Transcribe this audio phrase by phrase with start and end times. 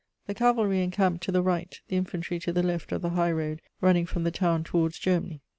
[0.25, 3.61] The cavalry encamped to the right, the infantry to the left of the high road
[3.81, 5.43] running from the town towards Germany.